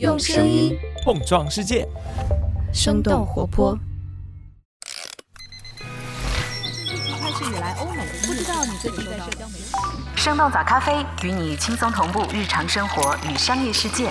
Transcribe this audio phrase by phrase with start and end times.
[0.00, 1.86] 用声音碰撞世界，
[2.72, 3.78] 生动活泼。
[7.20, 9.72] 开始以来，欧美不知道你最近在社交媒体。
[10.16, 14.10] 生动早咖啡与你轻松同步日常生活与商业世界。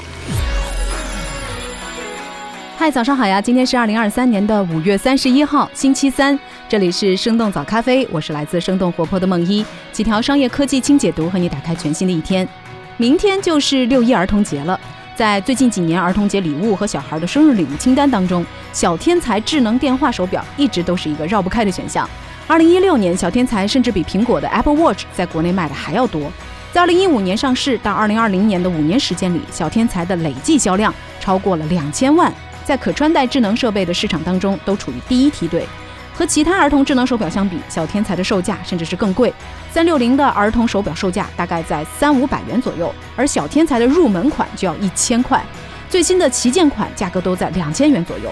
[2.77, 3.41] 嗨，早上好呀！
[3.41, 6.39] 今天是二零二三年的五月三十一号，星期三。
[6.69, 12.47] 这里是生动早咖啡，我是来自生动活泼的梦一，几条商业科技轻解读，和你打开全新的一天。
[12.95, 14.79] 明天就是六一儿童节了，
[15.15, 22.09] 在最近几年儿童节礼物和小孩的生日礼物清单当中，小天才智能电话手表一直都是一个绕不开的选项。
[22.47, 26.31] 二零一六年，小天才甚至比苹果的 Apple Watch 在国内卖的还要多。
[26.71, 32.33] 在二零一五年上市到二零二零年的五年时间里，小天才的累计销量超过了两千万，
[32.65, 35.67] 在可穿戴智能设备的市场当中都处于第一梯队。
[36.13, 39.33] 和其他儿童智能手表相比，小天才的售价甚至是更贵。
[39.71, 45.43] 三六零的儿童手表售价大概在三五百元左右，而小天才的入门款就要一千块，
[45.89, 48.31] 最新的旗舰款价格都在两千元左右。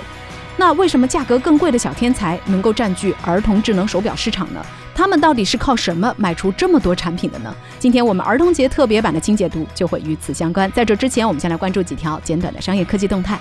[0.57, 4.63] 那为什么价格更贵的小天才能够占据儿童智能手表市场呢？
[4.93, 7.55] 他们到底是靠什么卖出这么多产品的呢？
[7.79, 10.71] 今天我们儿童节特别版的轻解读就会与此相关。
[10.73, 13.39] 在这之前，我们先来关注几条简短的商业科技动态。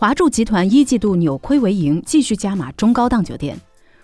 [0.00, 3.60] 华住集团一季度扭亏为盈，继续加码中高档酒店。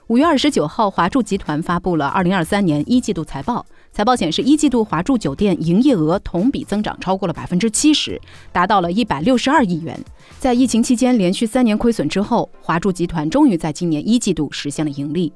[0.09, 3.65] 五月二十九号，华住集团发布了二零二三年一季度财报。
[3.93, 8.21] 财报显示，一季度华住酒店营业额同比增长超过了百分之七十，
[8.51, 9.97] 达到了一百六十二亿元。
[10.41, 15.33] 在疫情期间连续三年亏损之后，华住集团终于在今年一季度实现了盈利。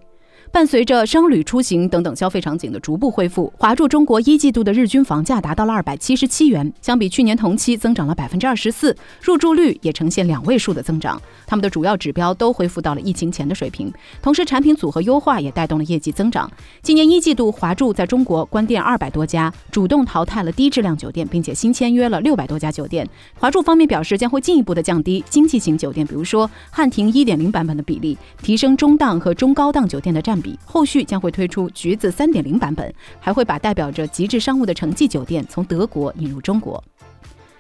[0.50, 11.20] 伴随着商旅出行等等消费场景的逐步恢复，华住中国一季度的日均房价达到了二百七十七元，相比去年同期增长了百分之二十四，入住率也呈现两位数的增长。
[11.46, 16.50] 他们的主要指标都恢复到了疫情前的水平，同时产品组合优化也带动了业绩增长。
[16.82, 23.06] 今年一季度，华住在中国关店二百多家，主动淘汰了低质量酒店，并且新签约了六百多家酒店。
[23.38, 30.37] 华住方面表示，将会进一步的降低经济型酒店，比如说汉庭一点零版本的比例，提升中档和中高档酒店的占。
[30.40, 36.82] 比后续将会推出橘子三点零版本，还会把代表着极致商务的城际酒店从德国引入中国。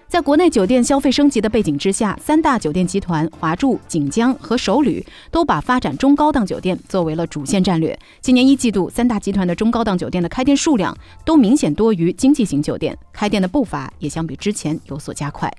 [0.06, 7.98] 在国内酒店消费升级的背景之下，三大酒店集团华住、锦江和首旅都把发展中高档酒店作为了主线战略。
[8.22, 10.96] 今年一季度，三大集团的中高档酒店的开店数量
[11.26, 15.52] 都明显多于经济型酒店，开店的步伐也相比之前有所加快。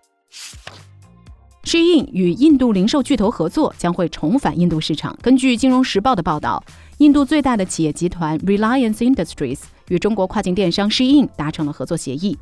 [1.66, 5.16] Shein 与印度零售巨头合作，将会重返印度市场。
[5.22, 6.64] 根据《金融时报》的报道。
[7.00, 12.38] 印度最大的企业集团 Reliance Industries 与中国跨境电商 Shein 达成了合作协议。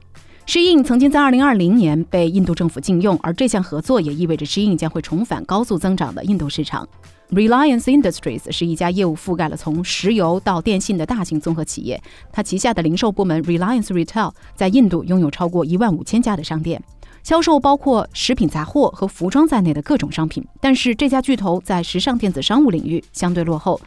[0.47, 6.89] Shein 曾经在2020年被印度政府禁用，而这项合作也意味着 Shein 将会重返高速增长的印度市场。
[7.29, 12.01] Reliance Industries 是一家业务覆盖了从石油到电信的大型综合企业，
[12.31, 16.81] 它旗下的零售部门 Reliance Retail 在印度拥有超过一万五千家的商店。
[17.23, 23.77] 销售包括食品杂货和服装在内的各种商品，但是这家巨头在时尚电子商务领域相对落后。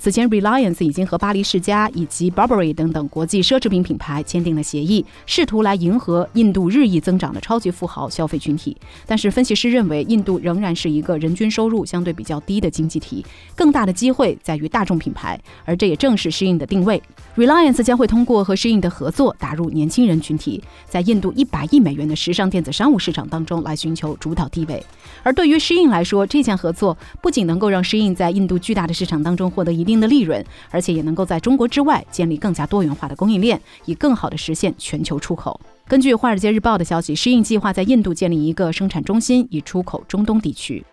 [0.00, 8.76] 此前，Reliance 已经和巴黎世家以及 Burberry 等等国际奢侈品品牌签订了协议，试图来迎合印度日益增长的超级富豪消费群体。
[9.06, 17.00] 但是，分析师认为，印度仍然是一个人均收入相对比较低的经济体，更大的机会在于大众品牌，而这也正是适应的定位。
[17.36, 22.88] Reliance 将会通过和适应的合作，打入年轻人群体，在印度一百亿美元的时尚电子商。
[22.88, 24.82] 务市场当中来寻求主导地位，
[25.22, 35.58] 而对于适应来说，这项合作不仅能够让适应在印度巨大的市场当中获得一定的利润，而且也能够在中国之外建立更加多元化的供应链，以更好的实现全球出口。
[35.88, 40.84] 根据《华尔街日报》的消息，适应计划在印度建立一个生产中心，以出口中东地区。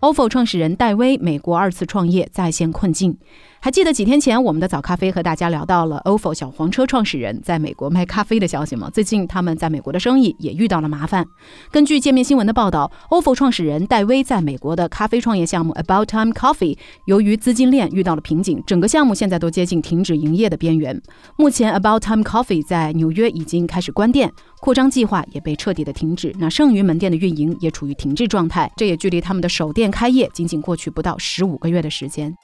[0.00, 3.18] OFO 创始人戴威美国二次创业再现困境。
[3.62, 8.88] 还记得几天前我们的早咖啡和大家聊到了 OFO 小黄车创始人在美国卖咖啡的消息吗？
[8.88, 11.26] 最近他们在美国的生意也遇到了麻烦。
[11.70, 20.98] 根据界面新闻的报道，OFO 创始人戴威在美国的咖啡创业项目 About Time Coffee 由于资金链遇到了瓶颈，整个项目现在都接近停止营业的边缘。
[21.36, 26.34] 目前 About Time Coffee 在纽约已经开始关店，扩张计划也被彻底的停止。
[26.38, 32.34] 那剩余门店的运营也处于停滞状态，这也距离他们的首店开业仅仅过去不到十五个月的时间。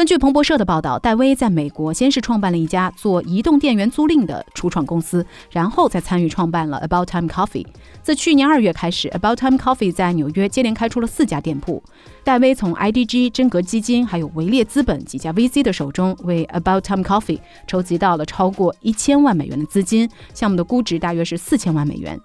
[0.00, 7.66] 根据彭博社的报道，戴威在美国先是创办了一家做移动电源租赁的初创公司，然后再参与创办了 About Time Coffee。
[8.02, 11.82] 自去年二月开始，About Time Coffee 在纽约接连开出了四家店铺。
[12.24, 22.18] 戴威从 IDG、真格基金还有维列资本几家 VC 的手中，为 About Time Coffee 筹集到了超过一千万美元的资金，项目的估值大约是四千万美元。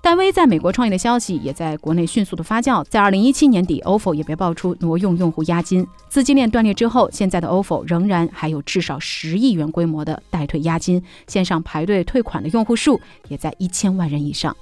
[0.00, 2.84] 戴威在美国创业的消息也在国内迅速的发酵。
[2.84, 14.56] 在二零一七年底，OFO 也被爆出挪用用户押金，资金链断裂之后，现在的 OFO 仍然还有至少十亿元规模的代退押金，线上排队退款的用户数也在一千万人以上。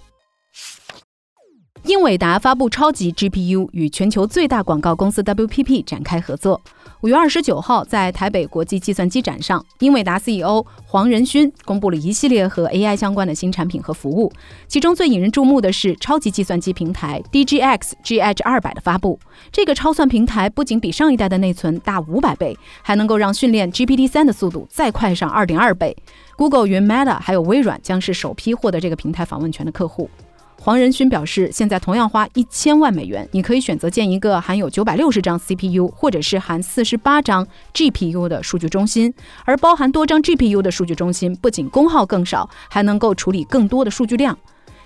[1.87, 6.59] 英伟达发布超级 GPU，与全球最大广告公司 WPP 展开合作。
[7.03, 14.33] 五月二十九号，在台北国际计算机展上，英伟达 CEO 黄仁勋公布了一系列和 AI 相关的新产品和服务。
[14.67, 19.21] 其中最引人注目的是超级计算机平台 DGX GH 二百的发布。
[19.53, 25.95] 这个超算平台不仅比上一代的内存大五百倍，还能够让训练 GPT 三的速度再快上二点二倍。
[26.37, 30.09] Google 云、Meta 还有微软将是首批获得这个平台访问权的客户。
[30.57, 39.13] 黄仁勋表示，现在同样花一千万美元，你可以选择建一个含有九百六十张 CPU，或者是含四十八张 GPU 的数据中心。
[39.45, 44.39] 而包含多张 GPU 的数据中心，不仅功耗更少，还能够处理更多的数据量。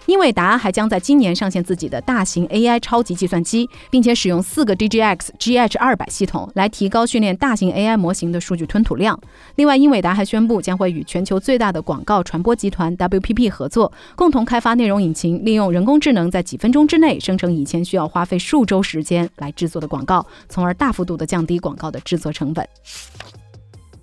[0.08, 9.20] 英伟达还将在今年上线自己的大型 AI 超级计算机，并且使用四个 DGX GH 二百系统来提高训练大型 AI 模型的数据吞吐量。
[9.56, 22.66] 另外，英伟达还宣布将会与全球最大的广告传播集团 WPP 合作，共同开发内容引擎，利用人工智能在几分钟之内生成以前需要花费数周时间来制作的广告，从而大幅度的降低广告的制作成本。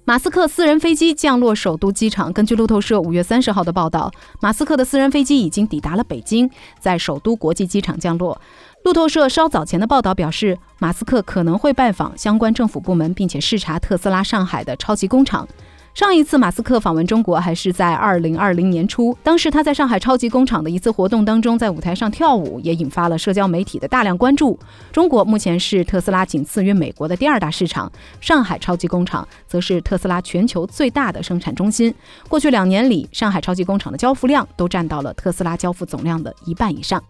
[0.08, 2.32] 马斯克私人飞机降落首都机场。
[2.32, 6.48] 根据路透社五月三十号的报道，马斯克的私人飞机已经抵达了北京，
[6.80, 8.40] 在首都国际机场降落。
[8.84, 15.48] 路透社稍早前的报道表示，马斯克可能会拜访相关政府部门，并且视察特斯拉上海的超级工厂。
[15.96, 24.60] 上一次马斯克访问中国还是在二零二零年初，当时他在上海超级工厂的一次活动当中，在舞台上跳舞，也引发了社交媒体的大量关注。
[24.92, 27.90] 中国目前是特斯拉仅次于美国的第二大市场，
[28.20, 31.96] 上海超级工厂则是特斯拉全球最大的生产中心。
[32.28, 37.02] 过去两年里，上海超级工厂的交付量都占到了特斯拉交付总量的一半以上。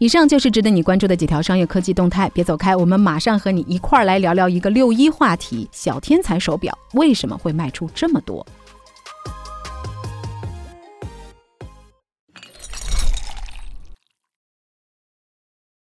[0.00, 8.46] 以上就是值得你关注的几条商业科技动态，别走开，我们马上和你一块儿来聊聊一个六一话题：小天才手表为什么会卖出这么多？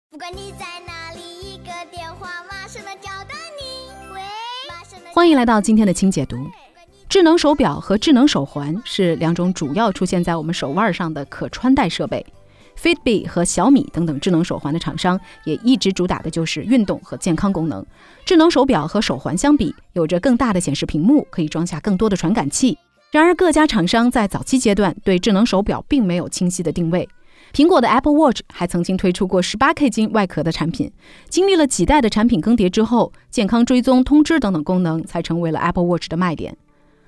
[0.09, 4.15] 不管你在哪里，一个电话马上能找到你。
[4.15, 4.21] 喂，
[5.13, 6.37] 欢迎来到今天的轻解读。
[7.07, 12.25] 智能手表和智能手环是两种主要出现在我们手腕上的可穿戴设备。
[12.77, 17.85] Fitbit 和小米等等智能手环的厂商也一直主打的就是运动和健康功能。
[18.25, 22.77] 智能手表和手环相比，有着更大的显示屏幕，可以装下更多的传感器。
[23.11, 27.07] 然而，各家厂商在早期阶段对智能手表并没有清晰的定位。
[27.53, 30.89] 苹果的 Apple Watch 还曾经推出过 18K 金外壳的产品。
[31.27, 36.55] 经历了几代的产品更迭之后，健康追踪、通知等等功能才成为了 Apple Watch 的卖点。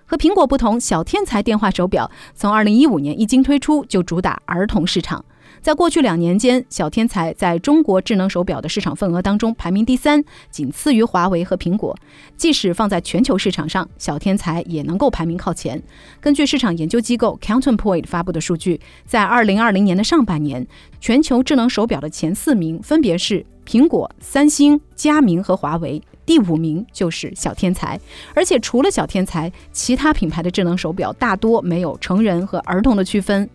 [0.06, 5.24] 和苹果不同，小天才电话手表从2015年一经推出就主打儿童市场。
[5.62, 11.98] 在过去两年间，小天才在中国智能手表的市场份额当中排名第三，仅次于华为和苹果。
[12.36, 15.82] 即使放在全球市场上，小天才也能够排名靠前。
[16.20, 20.66] 根据市场研究机构 Counterpoint 发布的数据，在2020年的上半年，
[21.00, 28.00] 全球智能手表的前四名分别是苹果、三星、佳明和华为，第五名就是小天才。
[28.34, 33.50] 而且除了小天才，其他品牌的智能手表大多没有成人和儿童的区分。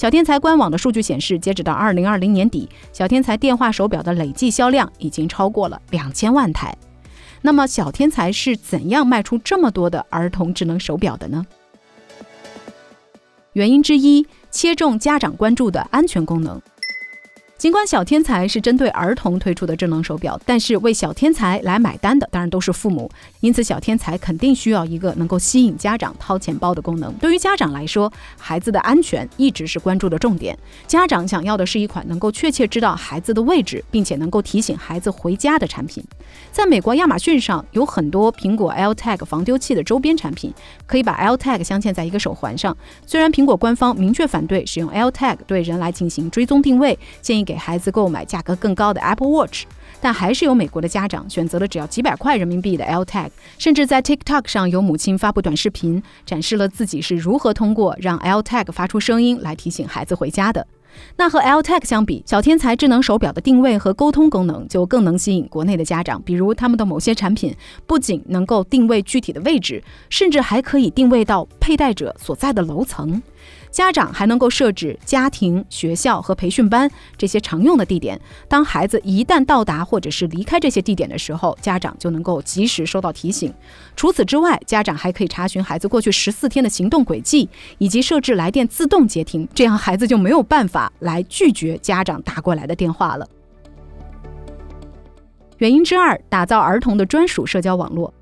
[0.00, 6.74] 小天才官网的数据显示，截止到二零二零年底，小天才电话手表的累计销量已经超过了两千万台。
[7.42, 11.46] 那么，小天才是怎样卖出这么多的儿童智能手表的呢？
[13.52, 16.58] 原因之一，切中家长关注的安全功能。
[17.60, 27.12] 尽管小天才是针对儿童推出的智能手表，但是为小天才来买单的当然都是父母，因此小天才肯定需要一个能够吸引家长掏钱包的功能。
[27.16, 30.58] 对于家长来说，孩子的安全一直是关注的重点。
[30.86, 36.02] 家长想要的是一款能够确切知道孩子的位置，并且能够提醒孩子回家的产品。
[36.50, 40.50] 在美国亚马逊上有很多苹果 AirTag 防丢器的周边产品，
[40.86, 42.74] 可以把 AirTag 镶嵌在一个手环上。
[43.04, 47.49] 虽然苹果官方明确反对使用 AirTag 对人来进行追踪定位，建议。
[47.50, 49.64] 给孩子购买价格更高的 Apple Watch，
[50.00, 60.64] 但还是有美国的家长选择了只要几百块人民币的 L Tag，甚至在 TikTok 上有母亲发布短视频，展示了自己是如何通过让 L Tag 发出声音来提醒孩子回家的。
[61.16, 66.22] 那和 L Tag 相比，小天才智能手表的定位和沟通功能就更能吸引国内的家长。
[66.22, 67.52] 比如他们的某些产品
[67.84, 73.20] 不仅能够定位具体的位置，甚至还可以定位到佩戴者所在的楼层。
[73.70, 78.20] 家长还能够设置家庭、学校和培训班这些常用的地点。
[78.48, 83.52] 当孩子一旦到达或者是离开这些地点的时候，家长就能够及时收到提醒。
[83.94, 87.48] 除此之外，家长还可以查询孩子过去十四天的行动轨迹，
[87.78, 93.26] 以及设置来电自动接听，这样孩子就没有办法来拒绝家长打过来的电话了。
[95.58, 98.12] 原因之二，打造儿童的专属社交网络。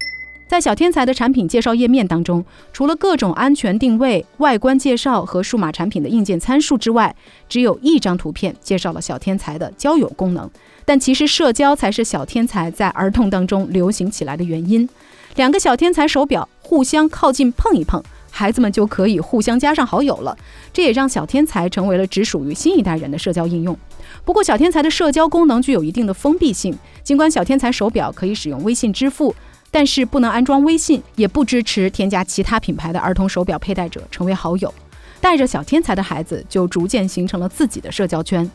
[0.48, 7.14] 在小天才的产品介绍页面当中，除了各种安全定位、外观介绍和数码产品的硬件参数之外，
[7.50, 10.50] 只有一张图片介绍了小天才的交友功能。
[10.86, 14.88] 但其实社交才是小天才在儿童当中流行起来的原因。
[15.36, 20.34] 两个小天才手表互相靠近碰一碰，孩子们就可以互相加上好友了。
[20.72, 23.78] 这也让小天才成为了只属于新一代人的社交应用。
[24.24, 26.74] 不过，小天才的社交功能具有一定的封闭性。
[27.04, 29.34] 尽管小天才手表可以使用微信支付。
[29.70, 34.72] 但是不能安装微信，也不支持添加其他品牌的儿童手表佩戴者成为好友。
[35.20, 38.48] 带着小天才的孩子就逐渐形成了自己的社交圈。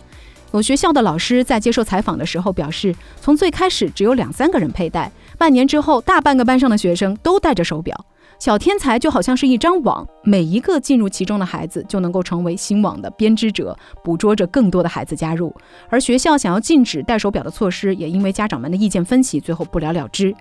[0.53, 8.05] 有学校的老师在接受采访的时候表示，从最开始只有两三个人佩戴，半年之后，大半个班上的学生都戴着手表。
[8.43, 13.73] 小天才就好像是一张网，每一个进入其中的孩子就能够成为新网的编织者，
[14.03, 15.55] 捕捉着更多的孩子加入。
[15.89, 20.35] 而学校想要禁止戴手表的措施，也因为家长们的意见分歧，最后不了了之。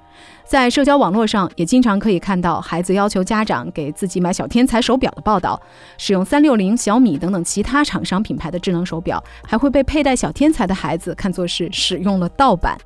[0.45, 5.63] 在社交网络上，也经常可以看到孩子要求家长给自己买小天才手表的报道。
[5.97, 12.77] 使用三六零、小米等等其他厂商品牌的智能手表，还会被佩戴小天才的孩子看作是使用了盗版。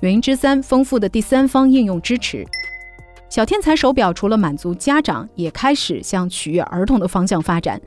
[0.00, 2.46] 原因之三：丰富的第三方应用支持。
[3.30, 7.80] 小天才手表除了满足家长，也开始向取悦儿童的方向发展。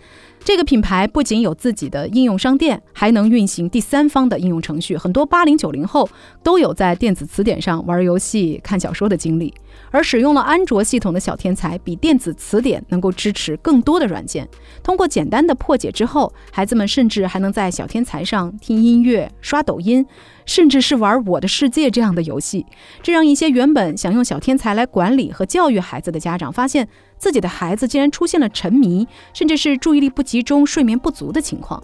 [0.45, 4.97] 这个品牌不仅有自己的应用商店，还能运行第三方的应用程序。
[4.97, 6.09] 很多八零九零后
[6.43, 9.53] 都有在电子词典上玩游戏、看小说的经历。
[9.89, 14.47] 而使用了安卓系统的小天才，比电子词典能够支持更多的软件。
[14.83, 20.05] 通过简单的破解之后，孩子们甚至还能在小天才上听音乐、刷抖音，
[20.45, 22.65] 甚至是玩《我的世界》这样的游戏。
[23.01, 26.89] 这让一些原本想用小天才来管理和教育孩子的家长发现。
[27.23, 31.81] 自己的孩子竟然出现了沉迷，甚至是注意力不集中、睡眠不足的情况。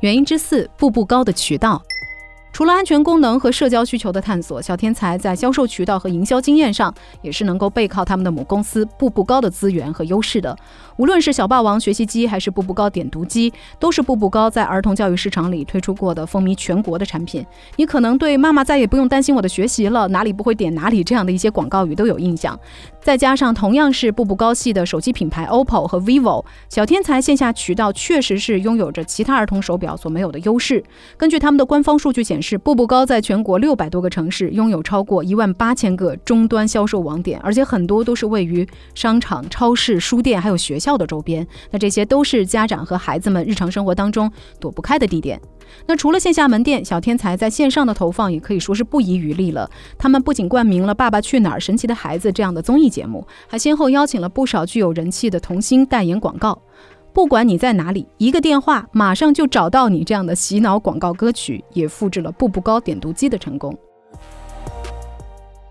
[0.00, 1.82] 原因之四：步步高的渠道。
[2.54, 10.56] 除了安全功能和社交需求的探索，小天才在销售渠道和营销经验上也是能够背靠他们的母公司步步高的资源和优势的。
[10.96, 17.44] 无论是小霸王学习机还是步步高点读机，都是步步高在儿童教育市场里推出过的风靡全国的产品。
[17.74, 22.56] 你可能对“妈妈再也不用担心我的学习了，哪里不会点哪里”这样的一些广告语都有印象。
[23.00, 30.80] 再加上同样是步步高系的手机品牌 OPPO 和 vivo，小天才线下渠道确实是拥有着其他儿童手表所没有的优势。
[31.16, 41.46] 根据他们的官方数据显示，是步步高在全国六百多个城市拥有超过一万八千个终端销售网点，而且很多都是位于商场、超市、书店还有学校的周边。
[41.70, 45.40] 那这些都是家长和孩子们日常生活当中躲不开的地点。
[45.86, 49.68] 那除了线下门店，小天才在线上的投放也可以说是不遗余力了。
[49.96, 56.60] 他们不仅冠名了《爸爸去哪儿》《神奇的孩子》这样的综艺节目，还先后邀请了不少具有人气的童星代言广告。
[57.14, 60.02] 不管你在哪里，一个电话马上就找到你。
[60.02, 63.72] 这样的洗脑广告歌曲也复制了步步高点读机的成功。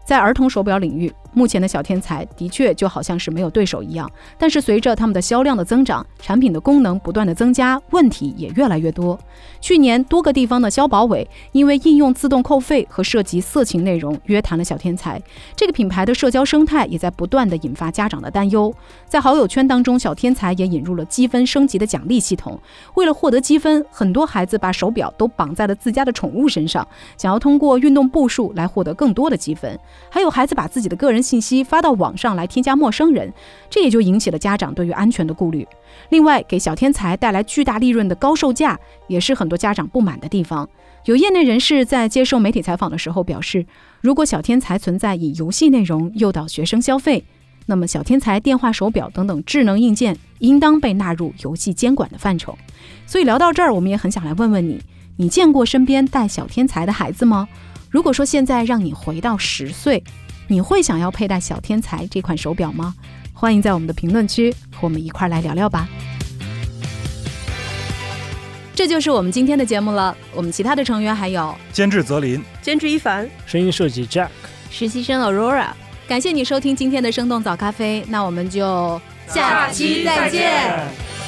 [0.05, 1.11] 在儿童手表领域。
[1.33, 9.19] 目前的小天才的确就好像是没有对手一样，但是随着他们的销量的增长，产品的功能不断的增加，问题也越来越多。
[9.59, 15.21] 去年多个地方的消保委因为应用自动扣费和涉及色情内容约谈了小天才。
[15.55, 18.73] 这个品牌的社交生态也在不断的引发家长的担忧。
[19.07, 22.59] 在好友圈当中，小天才也引入了积分升级的奖励系统。
[22.95, 26.85] 为了获得积分，很多孩子把手表都绑在了自家的宠物身上，
[27.17, 29.79] 想要通过运动步数来获得更多的积分。
[30.09, 33.33] 还有孩子把自己的个人信息发到网上来添加陌生人，
[33.69, 35.65] 这也就引起了家长对于安全的顾虑。
[36.09, 40.67] 另外，给小天才带来巨大利润的高售价，也是很多家长不满的地方。
[41.05, 43.65] 有业内人士在接受媒体采访的时候表示，
[44.01, 47.23] 如果小天才存在以游戏内容诱导学生消费，
[47.65, 52.57] 那么小天才电话、手表等等智能硬件应当被纳入游戏监管的范畴。
[53.05, 54.81] 所以聊到这儿，我们也很想来问问你：
[55.17, 57.47] 你见过身边带小天才的孩子吗？
[57.89, 60.03] 如果说现在让你回到十岁，
[60.47, 62.93] 你会想要佩戴小天才这款手表吗？
[63.33, 65.87] 欢迎在我们的评论区和我们一块来聊聊吧。
[68.75, 70.15] 这就是我们今天的节目了。
[70.33, 74.29] 我们其他的成员还有监制泽林、监制一凡、声音设计 Jack、
[74.69, 75.67] 实习生 Aurora。
[76.07, 81.22] 感谢你收听今天的生动早咖啡，那我们就下期再见。